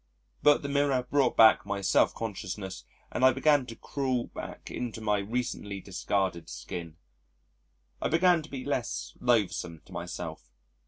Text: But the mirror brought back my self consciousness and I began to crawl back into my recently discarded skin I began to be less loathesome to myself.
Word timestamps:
But 0.41 0.63
the 0.63 0.67
mirror 0.67 1.03
brought 1.03 1.37
back 1.37 1.63
my 1.63 1.81
self 1.81 2.11
consciousness 2.15 2.85
and 3.11 3.23
I 3.23 3.31
began 3.31 3.67
to 3.67 3.75
crawl 3.75 4.25
back 4.25 4.71
into 4.71 4.99
my 4.99 5.19
recently 5.19 5.79
discarded 5.79 6.49
skin 6.49 6.97
I 8.01 8.07
began 8.09 8.41
to 8.41 8.49
be 8.49 8.65
less 8.65 9.13
loathesome 9.21 9.83
to 9.85 9.93
myself. 9.93 10.49